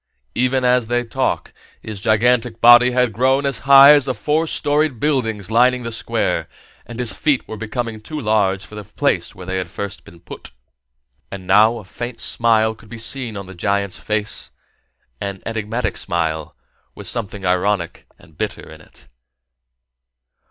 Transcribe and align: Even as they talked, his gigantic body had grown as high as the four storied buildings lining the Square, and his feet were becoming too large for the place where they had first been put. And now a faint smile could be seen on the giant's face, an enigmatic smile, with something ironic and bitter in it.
Even 0.33 0.63
as 0.65 0.87
they 0.87 1.03
talked, 1.03 1.53
his 1.83 1.99
gigantic 1.99 2.59
body 2.59 2.89
had 2.89 3.13
grown 3.13 3.45
as 3.45 3.59
high 3.69 3.93
as 3.93 4.05
the 4.05 4.15
four 4.15 4.47
storied 4.47 4.99
buildings 4.99 5.51
lining 5.51 5.83
the 5.83 5.91
Square, 5.91 6.47
and 6.87 6.97
his 6.97 7.13
feet 7.13 7.47
were 7.47 7.55
becoming 7.55 8.01
too 8.01 8.19
large 8.19 8.65
for 8.65 8.73
the 8.73 8.83
place 8.83 9.35
where 9.35 9.45
they 9.45 9.57
had 9.59 9.69
first 9.69 10.03
been 10.03 10.19
put. 10.19 10.49
And 11.31 11.45
now 11.45 11.77
a 11.77 11.85
faint 11.85 12.19
smile 12.19 12.73
could 12.73 12.89
be 12.89 12.97
seen 12.97 13.37
on 13.37 13.45
the 13.45 13.53
giant's 13.53 13.99
face, 13.99 14.49
an 15.21 15.43
enigmatic 15.45 15.95
smile, 15.95 16.55
with 16.95 17.05
something 17.05 17.45
ironic 17.45 18.07
and 18.17 18.35
bitter 18.35 18.67
in 18.71 18.81
it. 18.81 19.05